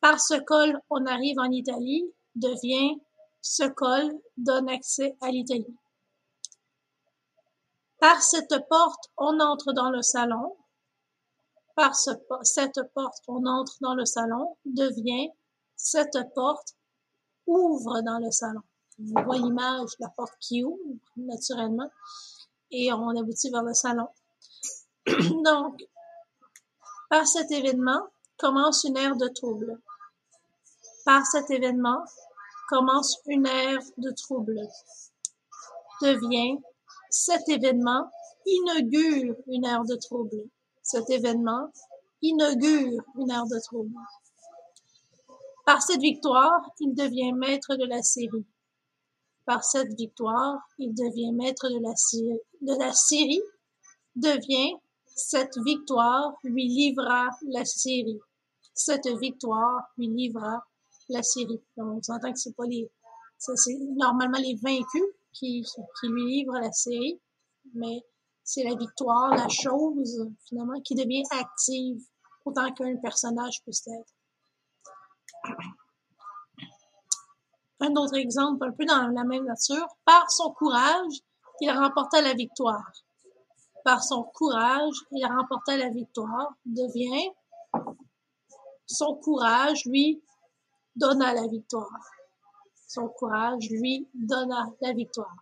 Par 0.00 0.20
ce 0.20 0.34
col, 0.34 0.78
on 0.90 1.06
arrive 1.06 1.38
en 1.38 1.50
Italie 1.50 2.04
devient 2.34 3.00
ce 3.40 3.64
col 3.64 4.12
donne 4.36 4.68
accès 4.68 5.16
à 5.22 5.30
l'Italie. 5.30 5.76
Par 7.98 8.20
cette 8.20 8.68
porte, 8.68 9.10
on 9.16 9.40
entre 9.40 9.72
dans 9.72 9.90
le 9.90 10.02
salon. 10.02 10.56
Par 11.76 11.94
cette 11.94 12.82
porte, 12.94 13.22
on 13.28 13.44
entre 13.44 13.76
dans 13.82 13.94
le 13.94 14.06
salon 14.06 14.56
devient 14.64 15.28
cette 15.76 16.16
porte 16.34 16.74
ouvre 17.46 18.00
dans 18.00 18.18
le 18.18 18.30
salon. 18.30 18.62
On 18.98 19.22
voit 19.22 19.36
l'image, 19.36 19.90
la 20.00 20.08
porte 20.08 20.32
qui 20.40 20.64
ouvre 20.64 20.80
naturellement 21.16 21.90
et 22.70 22.90
on 22.94 23.10
aboutit 23.10 23.50
vers 23.50 23.62
le 23.62 23.74
salon. 23.74 24.08
Donc, 25.44 25.84
par 27.10 27.26
cet 27.26 27.50
événement 27.52 28.08
commence 28.38 28.84
une 28.84 28.96
ère 28.96 29.16
de 29.16 29.28
trouble. 29.28 29.78
Par 31.04 31.26
cet 31.26 31.50
événement 31.50 32.02
commence 32.70 33.18
une 33.26 33.46
ère 33.46 33.82
de 33.98 34.10
trouble. 34.12 34.58
Devient 36.00 36.58
cet 37.10 37.46
événement 37.50 38.10
inaugure 38.46 39.36
une 39.46 39.66
ère 39.66 39.84
de 39.84 39.96
trouble. 39.96 40.48
Cet 40.86 41.10
événement 41.10 41.72
inaugure 42.22 43.02
une 43.18 43.30
ère 43.32 43.46
de 43.46 43.60
trouble. 43.60 43.90
Par 45.64 45.82
cette 45.82 46.00
victoire, 46.00 46.60
il 46.78 46.94
devient 46.94 47.32
maître 47.32 47.74
de 47.74 47.84
la 47.84 48.02
Syrie. 48.02 48.46
Par 49.44 49.64
cette 49.64 49.92
victoire, 49.94 50.60
il 50.78 50.94
devient 50.94 51.32
maître 51.32 51.68
de 51.68 51.80
la, 51.80 51.92
de 52.60 52.78
la 52.78 52.92
Syrie. 52.92 53.42
Devient 54.14 54.74
cette 55.06 55.58
victoire 55.58 56.34
lui 56.44 56.68
livra 56.68 57.30
la 57.48 57.64
Syrie. 57.64 58.20
Cette 58.72 59.08
victoire 59.08 59.88
lui 59.98 60.06
livra 60.06 60.64
la 61.08 61.24
série. 61.24 61.60
on 61.78 62.00
s'entend 62.00 62.32
que 62.32 62.38
c'est 62.38 62.54
pas 62.54 62.66
les, 62.66 62.88
c'est 63.38 63.76
normalement 63.96 64.38
les 64.38 64.54
vaincus 64.54 65.02
qui, 65.32 65.64
qui 66.00 66.06
lui 66.08 66.26
livrent 66.26 66.60
la 66.60 66.70
série, 66.70 67.18
mais 67.74 68.04
c'est 68.46 68.62
la 68.62 68.76
victoire, 68.76 69.34
la 69.34 69.48
chose, 69.48 70.30
finalement, 70.48 70.80
qui 70.80 70.94
devient 70.94 71.24
active 71.32 72.00
autant 72.44 72.72
qu'un 72.72 72.96
personnage 72.96 73.62
peut 73.64 73.72
être. 73.72 74.14
un 77.80 77.94
autre 77.96 78.16
exemple 78.16 78.64
un 78.64 78.72
peu 78.72 78.84
dans 78.84 79.08
la 79.08 79.24
même 79.24 79.44
nature. 79.44 79.86
Par 80.04 80.30
son 80.30 80.52
courage, 80.52 81.12
il 81.60 81.70
remporta 81.70 82.22
la 82.22 82.34
victoire. 82.34 82.92
Par 83.84 84.02
son 84.02 84.22
courage, 84.22 84.94
il 85.10 85.26
remporta 85.26 85.76
la 85.76 85.90
victoire. 85.90 86.54
Devient 86.64 87.30
son 88.86 89.16
courage 89.16 89.84
lui 89.86 90.22
donna 90.94 91.34
la 91.34 91.48
victoire. 91.48 92.00
Son 92.86 93.08
courage 93.08 93.68
lui 93.70 94.08
donna 94.14 94.66
la 94.80 94.92
victoire. 94.92 95.36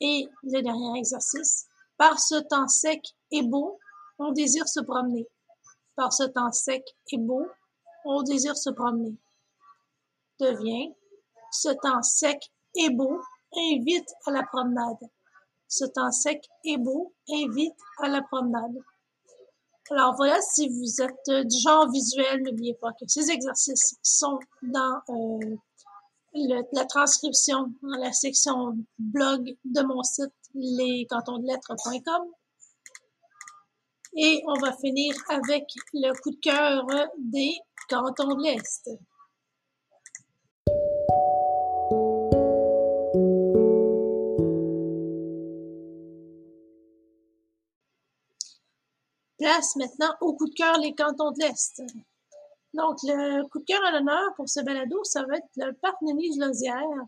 Et 0.00 0.28
le 0.42 0.62
dernier 0.62 0.98
exercice. 0.98 1.66
Par 1.96 2.18
ce 2.20 2.36
temps 2.36 2.68
sec 2.68 3.00
et 3.30 3.42
beau, 3.42 3.78
on 4.18 4.32
désire 4.32 4.68
se 4.68 4.80
promener. 4.80 5.26
Par 5.94 6.12
ce 6.12 6.24
temps 6.24 6.52
sec 6.52 6.84
et 7.12 7.18
beau, 7.18 7.46
on 8.04 8.22
désire 8.22 8.56
se 8.56 8.70
promener. 8.70 9.16
Devient 10.38 10.92
ce 11.50 11.70
temps 11.70 12.02
sec 12.02 12.38
et 12.74 12.90
beau 12.90 13.20
invite 13.56 14.12
à 14.26 14.30
la 14.30 14.42
promenade. 14.42 15.08
Ce 15.68 15.84
temps 15.84 16.12
sec 16.12 16.44
et 16.64 16.76
beau 16.76 17.14
invite 17.30 17.74
à 18.02 18.08
la 18.08 18.22
promenade. 18.22 18.76
Alors 19.90 20.14
voilà, 20.16 20.40
si 20.40 20.68
vous 20.68 21.00
êtes 21.00 21.46
du 21.46 21.56
genre 21.60 21.88
visuel, 21.90 22.42
n'oubliez 22.42 22.74
pas 22.74 22.92
que 22.92 23.06
ces 23.06 23.30
exercices 23.30 23.96
sont 24.02 24.38
dans 24.62 25.00
euh, 25.10 25.56
la 26.72 26.84
transcription 26.84 27.72
dans 27.82 27.98
la 27.98 28.12
section 28.12 28.76
blog 28.98 29.56
de 29.64 29.82
mon 29.82 30.02
site 30.02 30.32
lescantonsdelettres.com. 30.54 32.30
Et 34.18 34.42
on 34.46 34.58
va 34.60 34.72
finir 34.76 35.14
avec 35.28 35.64
le 35.92 36.12
coup 36.22 36.30
de 36.30 36.40
cœur 36.40 36.86
des 37.18 37.54
cantons 37.88 38.34
de 38.34 38.42
l'Est. 38.42 38.90
Place 49.38 49.76
maintenant 49.76 50.14
au 50.22 50.34
coup 50.34 50.46
de 50.46 50.54
cœur 50.54 50.78
les 50.78 50.94
cantons 50.94 51.30
de 51.32 51.40
l'Est. 51.40 51.82
Donc, 52.76 52.98
le 53.04 53.48
coup 53.48 53.58
de 53.60 53.64
cœur 53.64 53.80
à 53.86 53.90
l'honneur 53.90 54.34
pour 54.36 54.48
ce 54.48 54.60
balado, 54.60 55.02
ça 55.04 55.24
va 55.24 55.36
être 55.36 55.48
le 55.56 55.72
parc 55.72 55.96
Denise-Lozière, 56.02 57.06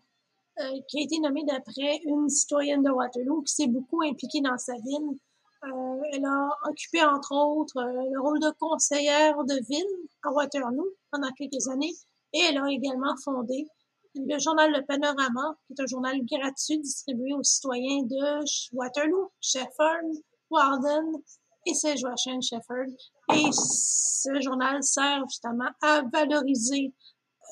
euh, 0.61 0.63
qui 0.89 0.99
a 0.99 1.03
été 1.03 1.21
nommé 1.21 1.45
d'après 1.45 2.01
une 2.05 2.29
citoyenne 2.31 2.83
de 2.83 2.91
Waterloo 2.91 3.43
qui 3.43 3.55
s'est 3.55 3.67
beaucoup 3.67 4.03
impliquée 4.03 4.41
dans 4.41 4.57
sa 4.57 4.73
ville. 4.75 5.19
Euh, 5.65 6.01
elle 6.13 6.25
a 6.25 6.49
occupé, 6.71 7.05
entre 7.05 7.35
autres, 7.35 7.77
euh, 7.77 8.11
le 8.13 8.21
rôle 8.21 8.41
de 8.41 8.51
conseillère 8.59 9.37
de 9.45 9.55
ville 9.69 10.09
à 10.23 10.33
Waterloo 10.33 10.89
pendant 11.11 11.31
quelques 11.33 11.69
années 11.69 11.95
et 12.33 12.41
elle 12.41 12.59
a 12.59 12.67
également 12.71 13.15
fondé 13.23 13.67
le 14.15 14.39
journal 14.39 14.73
Le 14.73 14.85
Panorama, 14.85 15.57
qui 15.67 15.75
est 15.75 15.83
un 15.83 15.87
journal 15.87 16.17
gratuit 16.25 16.79
distribué 16.79 17.35
aux 17.35 17.43
citoyens 17.43 18.03
de 18.05 18.45
Waterloo, 18.73 19.31
Shefford, 19.41 20.11
Walden 20.51 21.23
et 21.67 21.75
Saint-Joachim 21.75 22.41
Shefford. 22.41 22.87
Et 23.35 23.51
ce 23.53 24.41
journal 24.41 24.83
sert 24.83 25.23
justement 25.29 25.71
à 25.83 26.03
valoriser 26.13 26.93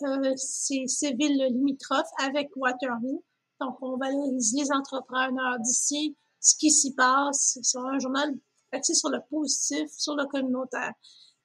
euh, 0.02 0.32
ces, 0.36 0.84
ces, 0.86 1.12
villes 1.14 1.46
limitrophes 1.50 2.10
avec 2.22 2.50
Waterloo. 2.56 3.25
Donc, 3.60 3.76
on 3.80 3.96
valorise 3.96 4.54
les 4.54 4.70
entrepreneurs 4.72 5.58
d'ici, 5.60 6.16
ce 6.40 6.56
qui 6.56 6.70
s'y 6.70 6.94
passe. 6.94 7.58
C'est 7.62 7.78
un 7.78 7.98
journal 7.98 8.34
axé 8.72 8.94
sur 8.94 9.08
le 9.08 9.20
positif, 9.30 9.88
sur 9.96 10.14
le 10.14 10.26
communautaire. 10.26 10.92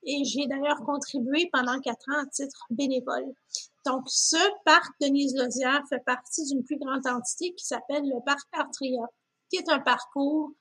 Et 0.03 0.23
j'ai 0.25 0.47
d'ailleurs 0.47 0.83
contribué 0.83 1.49
pendant 1.53 1.79
quatre 1.79 2.09
ans 2.09 2.23
à 2.23 2.25
titre 2.25 2.65
bénévole. 2.71 3.33
Donc, 3.85 4.03
ce 4.07 4.37
parc 4.65 4.91
de 4.99 5.07
Nice-Losière 5.07 5.83
fait 5.89 6.03
partie 6.05 6.45
d'une 6.45 6.63
plus 6.63 6.77
grande 6.77 7.05
entité 7.07 7.53
qui 7.53 7.65
s'appelle 7.65 8.03
le 8.03 8.23
parc 8.25 8.47
Artria, 8.53 9.05
qui 9.49 9.57
est 9.57 9.69
un 9.69 9.79
parcours 9.79 10.51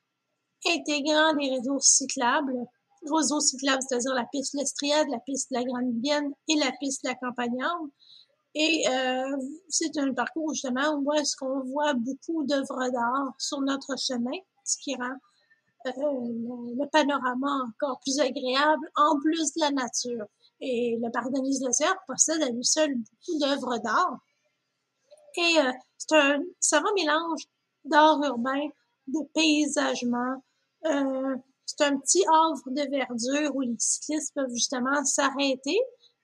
intégrant 0.67 1.35
des 1.35 1.51
réseaux 1.51 1.81
cyclables 1.81 2.67
réseaux 3.09 3.41
cyclables, 3.41 3.83
c'est-à-dire 3.87 4.15
la 4.15 4.27
piste 4.27 4.55
L'Estriade, 4.55 5.09
la 5.09 5.21
piste 5.21 5.51
de 5.51 5.57
la 5.57 5.65
Grande 5.65 6.01
Vienne 6.03 6.33
et 6.49 6.55
la 6.57 6.73
piste 6.73 7.05
de 7.05 7.09
la 7.09 7.15
Campagnarde. 7.15 7.89
Et 8.55 8.85
euh, 8.89 9.37
c'est 9.69 9.97
un 9.97 10.13
parcours 10.13 10.53
justement 10.53 10.95
où 10.97 11.13
est-ce 11.13 11.37
qu'on 11.37 11.61
voit 11.61 11.95
beaucoup 11.95 12.45
d'œuvres 12.45 12.91
d'art 12.91 13.33
sur 13.39 13.61
notre 13.61 13.97
chemin, 13.97 14.37
ce 14.65 14.77
qui 14.79 14.97
rend 14.97 15.17
euh, 15.87 15.91
le, 15.97 16.87
panorama 16.91 17.69
encore 17.69 18.01
plus 18.01 18.19
agréable, 18.19 18.91
en 18.97 19.19
plus 19.21 19.55
de 19.55 19.61
la 19.61 19.71
nature. 19.71 20.27
Et 20.61 20.99
le 21.01 21.11
parc 21.11 21.33
de 21.33 21.41
Nice 21.41 21.63
possède 22.07 22.43
à 22.43 22.51
lui 22.51 22.65
seul 22.65 22.95
beaucoup 22.95 23.39
d'œuvres 23.39 23.79
d'art. 23.79 24.19
Et 25.37 25.59
euh, 25.59 25.73
c'est 25.97 26.17
un 26.17 26.43
savant 26.59 26.93
mélange 26.97 27.45
d'art 27.85 28.21
urbain, 28.25 28.69
de 29.07 29.21
paysagement, 29.33 30.43
euh, 30.87 31.37
c'est 31.67 31.85
un 31.85 31.99
petit 31.99 32.25
havre 32.27 32.71
de 32.71 32.91
verdure 32.91 33.55
où 33.55 33.61
les 33.61 33.77
cyclistes 33.79 34.35
peuvent 34.35 34.53
justement 34.53 35.05
s'arrêter. 35.05 35.79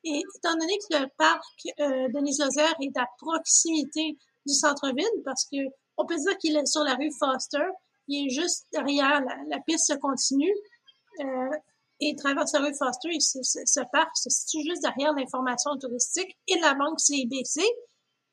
Et 0.04 0.22
étant 0.36 0.54
donné 0.54 0.78
que 0.78 0.98
le 0.98 1.06
parc 1.18 1.44
euh, 1.80 2.08
Denis 2.14 2.36
Lozère 2.38 2.74
est 2.80 2.96
à 2.96 3.06
proximité 3.18 4.16
du 4.46 4.54
centre-ville, 4.54 5.22
parce 5.24 5.44
que 5.44 5.58
on 5.96 6.06
peut 6.06 6.16
dire 6.16 6.36
qu'il 6.38 6.56
est 6.56 6.66
sur 6.66 6.84
la 6.84 6.94
rue 6.94 7.10
Foster, 7.18 7.64
il 8.08 8.26
est 8.26 8.30
juste 8.30 8.66
derrière 8.72 9.20
la, 9.48 9.60
piste 9.66 9.98
continue 9.98 10.54
euh, 11.20 11.56
et 12.00 12.14
traverse 12.14 12.52
la 12.52 12.60
rue 12.60 12.74
Foster. 12.74 13.08
Et 13.12 13.20
ce, 13.20 13.80
parc 13.92 14.10
se 14.16 14.30
situe 14.30 14.62
juste 14.62 14.82
derrière 14.82 15.12
l'information 15.14 15.76
touristique 15.78 16.36
et 16.46 16.58
la 16.60 16.74
banque 16.74 17.00
CIBC. 17.00 17.62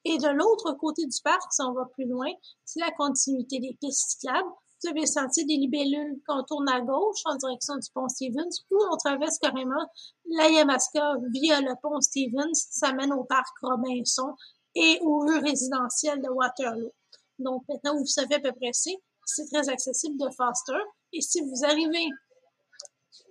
Et 0.06 0.18
de 0.18 0.28
l'autre 0.28 0.74
côté 0.74 1.06
du 1.06 1.18
parc, 1.24 1.52
si 1.52 1.62
on 1.62 1.72
va 1.72 1.86
plus 1.94 2.06
loin, 2.06 2.30
c'est 2.66 2.82
la 2.82 2.92
continuité 2.92 3.60
des 3.60 3.76
pistes 3.80 4.12
cyclables 4.12 4.52
vous 4.84 4.90
avez 4.90 5.06
senti 5.06 5.46
des 5.46 5.56
libellules 5.56 6.20
qu'on 6.28 6.44
tourne 6.44 6.68
à 6.70 6.82
gauche 6.82 7.22
en 7.26 7.36
direction 7.36 7.76
du 7.76 7.90
pont 7.94 8.08
Stevens 8.10 8.52
ou 8.72 8.78
on 8.92 8.98
traverse 8.98 9.38
carrément 9.40 9.90
la 10.30 10.50
Yamaska 10.50 11.16
via 11.32 11.62
le 11.62 11.74
pont 11.82 12.02
Stevens, 12.02 12.54
ça 12.54 12.92
mène 12.94 13.14
au 13.14 13.24
parc 13.24 13.56
Robinson 13.62 14.36
et 14.76 15.00
aux 15.02 15.20
rues 15.20 15.40
résidentielles 15.40 16.22
de 16.22 16.30
Waterloo. 16.30 16.92
Donc 17.40 17.64
maintenant, 17.70 17.98
vous 17.98 18.06
savez 18.06 18.36
à 18.36 18.40
peu 18.40 18.52
près 18.52 18.72
c'est, 18.74 18.98
c'est 19.26 19.46
très 19.52 19.70
accessible 19.70 20.18
de 20.18 20.30
Foster. 20.36 20.80
Et 21.14 21.22
si 21.22 21.42
vous 21.42 21.64
arrivez 21.64 22.10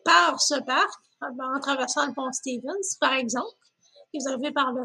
par 0.05 0.41
ce 0.41 0.59
parc, 0.61 1.01
en 1.21 1.61
traversant 1.61 2.07
le 2.07 2.15
pont 2.15 2.33
Stevens, 2.33 2.97
par 3.01 3.13
exemple, 3.13 3.57
et 4.15 4.19
vous 4.19 4.29
arrivez 4.29 4.53
par 4.53 4.73
le, 4.73 4.83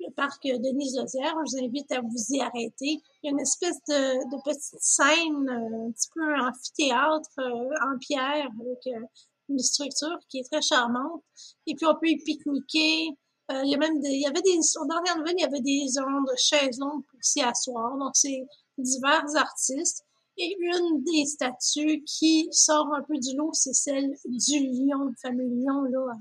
le 0.00 0.12
parc 0.12 0.44
Denise 0.44 0.96
Lozère. 0.96 1.34
Je 1.46 1.56
vous 1.56 1.64
invite 1.64 1.90
à 1.92 2.00
vous 2.00 2.24
y 2.30 2.40
arrêter. 2.40 3.00
Il 3.22 3.24
y 3.24 3.28
a 3.28 3.30
une 3.30 3.40
espèce 3.40 3.78
de, 3.88 4.24
de 4.30 4.42
petite 4.42 4.80
scène, 4.80 5.48
euh, 5.48 5.88
un 5.88 5.92
petit 5.92 6.08
peu 6.14 6.34
amphithéâtre 6.40 7.30
euh, 7.38 7.92
en 7.92 7.98
pierre 7.98 8.48
avec 8.60 8.86
euh, 8.86 9.06
une 9.48 9.58
structure 9.58 10.18
qui 10.28 10.38
est 10.38 10.50
très 10.50 10.62
charmante. 10.62 11.22
Et 11.66 11.74
puis 11.74 11.86
on 11.86 11.94
peut 11.94 12.08
y 12.08 12.16
pique-niquer. 12.16 13.08
il 13.50 13.70
y 13.70 13.74
a 13.74 13.78
même 13.78 14.00
des, 14.00 14.10
il 14.10 14.20
y 14.20 14.26
avait 14.26 14.42
des, 14.42 14.58
au 14.80 14.86
dernière 14.86 15.16
nouvelle, 15.18 15.34
il 15.38 15.42
y 15.42 15.44
avait 15.44 15.60
des 15.60 15.88
zones 15.88 16.24
de 16.24 16.36
chaises 16.36 16.78
longues 16.78 17.04
pour 17.10 17.18
s'y 17.22 17.40
asseoir. 17.42 17.96
Donc 17.98 18.10
c'est 18.14 18.46
divers 18.76 19.36
artistes. 19.36 20.04
Et 20.40 20.56
une 20.60 21.02
des 21.02 21.26
statues 21.26 22.04
qui 22.04 22.48
sort 22.52 22.94
un 22.94 23.02
peu 23.02 23.18
du 23.18 23.36
lot, 23.36 23.50
c'est 23.54 23.72
celle 23.72 24.14
du 24.24 24.60
lion, 24.60 25.06
le 25.06 25.14
fameux 25.20 25.48
lion 25.48 25.82
là, 25.82 26.14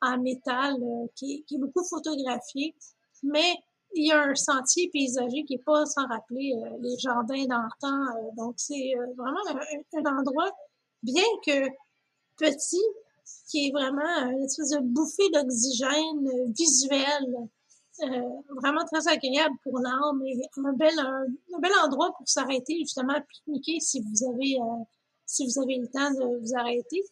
en, 0.00 0.18
métal, 0.20 0.74
qui, 1.14 1.44
qui, 1.44 1.54
est 1.54 1.58
beaucoup 1.58 1.84
photographié 1.84 2.74
mais 3.24 3.56
il 3.94 4.06
y 4.06 4.12
a 4.12 4.22
un 4.22 4.34
sentier 4.34 4.90
paysager 4.92 5.44
qui 5.44 5.54
est 5.54 5.64
pas 5.64 5.86
sans 5.86 6.06
rappeler 6.06 6.54
euh, 6.56 6.76
les 6.80 6.98
jardins 6.98 7.46
d'antan. 7.46 8.02
Euh, 8.16 8.30
donc, 8.36 8.54
c'est 8.56 8.94
euh, 8.96 9.06
vraiment 9.16 9.40
un, 9.48 10.18
endroit, 10.18 10.50
bien 11.02 11.22
que 11.46 11.68
petit, 12.36 12.82
qui 13.48 13.68
est 13.68 13.70
vraiment 13.70 14.30
une 14.30 14.44
espèce 14.44 14.70
de 14.70 14.80
bouffée 14.80 15.30
d'oxygène 15.32 16.52
visuel, 16.52 17.48
vraiment 18.56 18.84
très 18.92 19.06
agréable 19.06 19.54
pour 19.62 19.78
l'âme 19.78 20.20
et 20.26 20.36
un 20.56 20.72
bel, 20.72 20.98
un, 20.98 21.58
bel 21.60 21.70
endroit 21.84 22.12
pour 22.18 22.28
s'arrêter, 22.28 22.78
justement, 22.80 23.14
pique-niquer 23.28 23.78
si 23.80 24.00
vous 24.00 24.28
avez, 24.28 24.58
si 25.24 25.46
vous 25.46 25.62
avez 25.62 25.78
le 25.78 25.86
temps 25.86 26.10
de 26.10 26.38
vous 26.40 26.56
arrêter. 26.56 27.02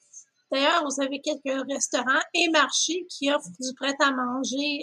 D'ailleurs, 0.51 0.85
vous 0.85 1.01
avez 1.01 1.21
quelques 1.21 1.67
restaurants 1.71 2.21
et 2.35 2.51
marchés 2.51 3.07
qui 3.09 3.31
offrent 3.31 3.49
du 3.61 3.73
prêt 3.75 3.95
à 4.01 4.11
manger 4.11 4.81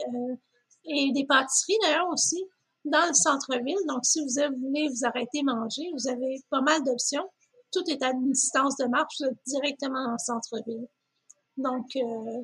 et 0.86 1.12
des 1.14 1.26
pâtisseries 1.26 1.78
d'ailleurs 1.84 2.10
aussi 2.10 2.44
dans 2.86 3.08
le 3.08 3.14
centre-ville. 3.14 3.78
Donc, 3.88 4.06
si 4.06 4.22
vous 4.22 4.28
voulez 4.62 4.88
vous 4.90 5.06
arrêter 5.06 5.44
manger, 5.44 5.90
vous 5.94 6.10
avez 6.10 6.42
pas 6.50 6.62
mal 6.62 6.84
d'options. 6.84 7.30
Tout 7.72 7.84
est 7.88 8.02
à 8.02 8.12
une 8.12 8.32
distance 8.32 8.78
de 8.78 8.86
marche, 8.86 9.22
directement 9.46 10.04
dans 10.06 10.12
le 10.14 10.18
centre-ville. 10.18 10.88
Donc, 11.58 11.86
euh, 11.96 12.44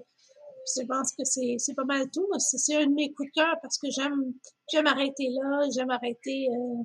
je 0.75 0.85
pense 0.85 1.13
que 1.13 1.23
c'est 1.23 1.73
pas 1.75 1.85
mal 1.85 2.09
tout. 2.11 2.27
C'est 2.39 2.75
un 2.75 2.87
de 2.87 2.93
mes 2.93 3.11
coups 3.13 3.29
de 3.29 3.41
cœur 3.41 3.55
parce 3.61 3.77
que 3.77 3.89
j'aime 3.89 4.33
j'aime 4.71 4.87
arrêter 4.87 5.29
là, 5.29 5.67
j'aime 5.73 5.89
arrêter 5.89 6.47
euh, 6.49 6.83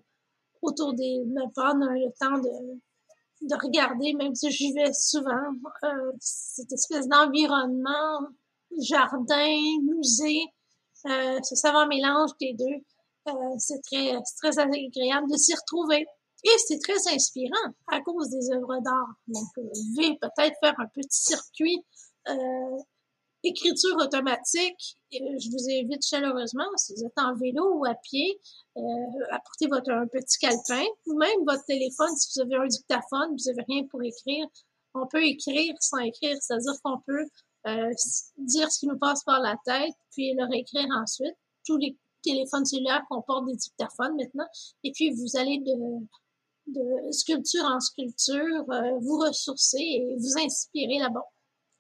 autour 0.63 0.95
des 0.95 1.25
me 1.25 1.51
prendre 1.53 1.87
le 1.91 2.11
temps 2.19 2.39
de 2.39 2.79
de 3.43 3.55
regarder, 3.55 4.13
même 4.15 4.35
si 4.35 4.51
j'y 4.51 4.73
vais 4.75 4.93
souvent, 4.93 5.55
euh, 5.85 6.13
cette 6.21 6.73
espèce 6.73 7.09
d'environnement, 7.09 8.21
jardin, 8.79 9.57
musée, 9.83 10.43
ce 11.05 11.55
savant 11.55 11.87
mélange 11.87 12.31
des 12.41 12.55
deux, 12.55 12.85
euh, 13.29 13.33
c'est 13.59 13.81
très, 13.83 14.59
agréable 14.59 15.31
de 15.31 15.37
s'y 15.37 15.55
retrouver. 15.55 16.07
Et 16.43 16.59
c'est 16.67 16.79
très 16.79 17.15
inspirant 17.15 17.75
à 17.89 18.01
cause 18.01 18.31
des 18.31 18.51
œuvres 18.53 18.81
d'art. 18.81 19.15
Donc, 19.29 19.45
vous 19.57 19.71
pouvez 19.95 20.17
peut-être 20.19 20.57
faire 20.63 20.75
un 20.79 20.87
petit 20.87 21.09
circuit 21.11 21.85
euh, 22.29 22.79
écriture 23.45 23.97
automatique. 23.99 24.97
Je 25.13 25.51
vous 25.51 25.71
invite 25.71 26.03
chaleureusement, 26.03 26.65
si 26.77 26.95
vous 26.95 27.05
êtes 27.05 27.19
en 27.19 27.35
vélo 27.35 27.75
ou 27.75 27.85
à 27.85 27.95
pied, 27.95 28.41
euh, 28.77 28.81
apportez 29.31 29.67
votre 29.67 30.09
petit 30.11 30.39
calepin 30.39 30.85
ou 31.07 31.19
même 31.19 31.45
votre 31.47 31.65
téléphone 31.67 32.15
si 32.17 32.31
vous 32.35 32.47
avez 32.47 32.65
un 32.65 32.67
dictaphone, 32.67 33.37
vous 33.37 33.51
n'avez 33.51 33.65
rien 33.69 33.85
pour 33.91 34.03
écrire. 34.03 34.47
On 34.95 35.07
peut 35.07 35.23
écrire 35.23 35.75
sans 35.81 35.99
écrire, 35.99 36.37
c'est-à-dire 36.41 36.73
qu'on 36.83 36.99
peut 37.07 37.27
euh, 37.66 37.90
dire 38.38 38.70
ce 38.70 38.79
qui 38.81 38.87
nous 38.87 38.99
passe 38.99 39.23
par 39.25 39.40
la 39.40 39.57
tête, 39.64 39.94
puis 40.12 40.35
le 40.35 40.44
réécrire 40.49 40.88
ensuite. 40.96 41.37
Tous 41.66 41.77
les 41.77 41.96
téléphones 42.23 42.64
cellulaires 42.64 43.05
comportent 43.09 43.46
des 43.46 43.57
dictaphones 43.57 44.16
maintenant, 44.16 44.46
et 44.85 44.92
puis 44.92 45.11
vous 45.11 45.37
allez 45.38 45.59
de, 45.59 46.07
de 46.68 47.12
sculpture 47.12 47.64
en 47.64 47.81
sculpture 47.81 48.64
euh, 48.70 48.99
vous 49.01 49.18
ressourcer 49.18 49.79
et 49.79 50.16
vous 50.18 50.42
inspirer 50.42 50.99
là-bas. 50.99 51.25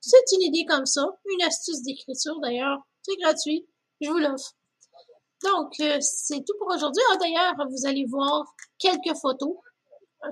C'est 0.00 0.36
une 0.36 0.42
idée 0.42 0.64
comme 0.64 0.86
ça, 0.86 1.04
une 1.32 1.42
astuce 1.42 1.82
d'écriture 1.82 2.38
d'ailleurs, 2.40 2.78
c'est 3.02 3.16
gratuit, 3.16 3.66
je 4.00 4.10
vous 4.10 4.18
l'offre. 4.18 4.54
Donc, 5.42 5.72
euh, 5.80 5.98
c'est 6.00 6.44
tout 6.44 6.54
pour 6.58 6.68
aujourd'hui. 6.68 7.02
Ah, 7.12 7.16
d'ailleurs, 7.16 7.54
vous 7.70 7.86
allez 7.86 8.04
voir 8.04 8.44
quelques 8.78 9.16
photos, 9.20 9.56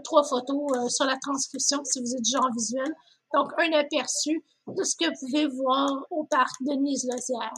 trois 0.05 0.25
photos 0.25 0.95
sur 0.95 1.07
la 1.07 1.17
transcription 1.17 1.83
si 1.85 2.01
vous 2.01 2.15
êtes 2.15 2.25
genre 2.25 2.51
visuel. 2.55 2.95
Donc, 3.35 3.53
un 3.59 3.79
aperçu 3.79 4.43
de 4.67 4.83
ce 4.83 4.97
que 4.97 5.07
vous 5.07 5.27
pouvez 5.27 5.47
voir 5.47 6.07
au 6.11 6.25
parc 6.25 6.63
de 6.63 6.75
Nice-Losière. 6.75 7.53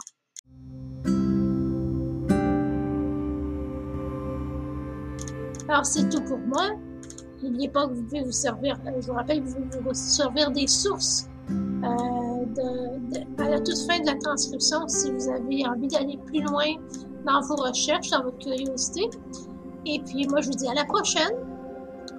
Alors, 5.69 5.87
c'est 5.87 6.09
tout 6.09 6.23
pour 6.25 6.39
moi. 6.39 6.71
N'oubliez 7.43 7.69
pas 7.69 7.87
que 7.87 7.95
vous 7.95 8.03
pouvez 8.03 8.23
vous 8.23 8.33
servir, 8.33 8.77
euh, 8.87 9.01
je 9.01 9.07
vous 9.07 9.15
rappelle, 9.15 9.41
vous 9.43 9.55
pouvez 9.55 9.81
vous 9.81 9.95
servir 9.95 10.51
des 10.51 10.67
sources 10.67 11.27
euh, 11.49 12.45
à 13.39 13.49
la 13.49 13.61
toute 13.61 13.79
fin 13.87 14.01
de 14.01 14.07
la 14.07 14.17
transcription 14.17 14.87
si 14.89 15.11
vous 15.11 15.29
avez 15.31 15.67
envie 15.67 15.89
d'aller 15.89 16.19
plus 16.27 16.43
loin 16.43 16.67
dans 17.25 17.41
vos 17.43 17.57
recherches, 17.57 18.11
dans 18.11 18.25
votre 18.25 18.39
curiosité. 18.39 19.09
Et 19.87 20.01
puis, 20.01 20.27
moi, 20.27 20.41
je 20.41 20.49
vous 20.49 20.57
dis 20.57 20.69
à 20.69 20.75
la 20.75 20.85
prochaine, 20.85 21.33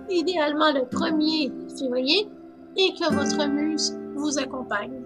idéalement 0.09 0.71
le 0.71 0.81
1er 0.81 1.77
février, 1.77 2.27
et 2.75 2.93
que 2.93 3.13
votre 3.13 3.45
muse 3.47 3.97
vous 4.15 4.38
accompagne. 4.39 5.00